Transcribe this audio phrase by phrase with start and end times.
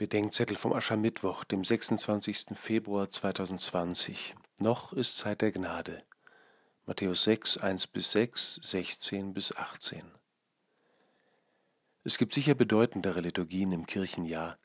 [0.00, 2.56] Bedenkzettel vom Aschermittwoch, dem 26.
[2.56, 4.34] Februar 2020.
[4.58, 6.02] Noch ist Zeit der Gnade.
[6.86, 10.02] Matthäus 6, 1 bis 6, 16 bis 18.
[12.02, 14.56] Es gibt sicher bedeutendere Liturgien im Kirchenjahr,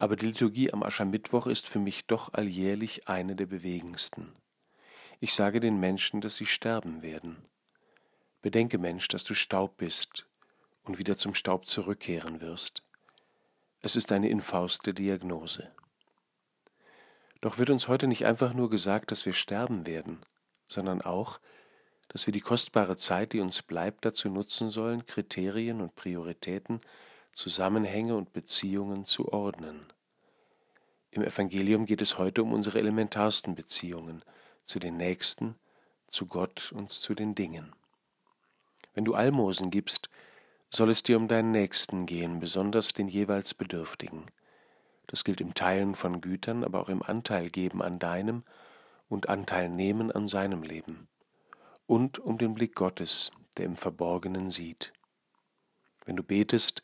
[0.00, 4.34] aber die Liturgie am Aschermittwoch ist für mich doch alljährlich eine der bewegendsten.
[5.20, 7.36] Ich sage den Menschen, dass sie sterben werden.
[8.42, 10.26] Bedenke, Mensch, dass du Staub bist
[10.82, 12.82] und wieder zum Staub zurückkehren wirst.
[13.80, 15.70] Es ist eine infauste Diagnose.
[17.40, 20.18] Doch wird uns heute nicht einfach nur gesagt, dass wir sterben werden,
[20.66, 21.38] sondern auch,
[22.08, 26.80] dass wir die kostbare Zeit, die uns bleibt, dazu nutzen sollen, Kriterien und Prioritäten,
[27.32, 29.86] Zusammenhänge und Beziehungen zu ordnen.
[31.12, 34.22] Im Evangelium geht es heute um unsere elementarsten Beziehungen
[34.62, 35.54] zu den Nächsten,
[36.08, 37.72] zu Gott und zu den Dingen.
[38.94, 40.10] Wenn du Almosen gibst,
[40.70, 44.26] soll es dir um deinen Nächsten gehen, besonders den jeweils Bedürftigen.
[45.06, 48.44] Das gilt im Teilen von Gütern, aber auch im Anteil geben an deinem
[49.08, 51.08] und Anteil nehmen an seinem Leben.
[51.86, 54.92] Und um den Blick Gottes, der im Verborgenen sieht.
[56.04, 56.82] Wenn du betest,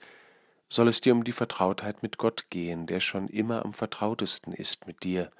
[0.70, 4.86] soll es dir um die Vertrautheit mit Gott gehen, der schon immer am vertrautesten ist
[4.86, 5.30] mit dir,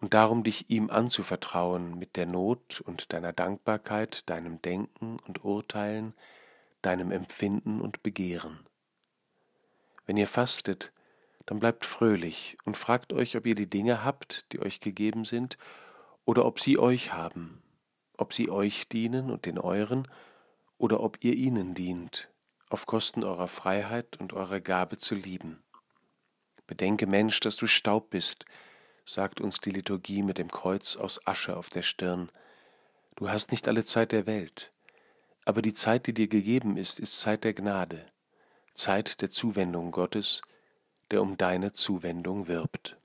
[0.00, 6.14] und darum dich ihm anzuvertrauen mit der Not und deiner Dankbarkeit, deinem Denken und Urteilen,
[6.82, 8.60] deinem Empfinden und Begehren.
[10.06, 10.92] Wenn ihr fastet,
[11.46, 15.58] dann bleibt fröhlich und fragt euch, ob ihr die Dinge habt, die euch gegeben sind,
[16.24, 17.62] oder ob sie euch haben,
[18.16, 20.08] ob sie euch dienen und den euren,
[20.76, 22.28] oder ob ihr ihnen dient,
[22.68, 25.62] auf Kosten eurer Freiheit und eurer Gabe zu lieben.
[26.66, 28.44] Bedenke, Mensch, dass du Staub bist,
[29.06, 32.30] sagt uns die Liturgie mit dem Kreuz aus Asche auf der Stirn.
[33.16, 34.70] Du hast nicht alle Zeit der Welt.
[35.48, 38.04] Aber die Zeit, die dir gegeben ist, ist Zeit der Gnade,
[38.74, 40.42] Zeit der Zuwendung Gottes,
[41.10, 42.97] der um deine Zuwendung wirbt.